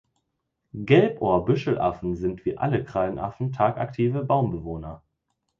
[0.73, 5.03] Gelbohr-Büschelaffen sind wie alle Krallenaffen tagaktive Baumbewohner.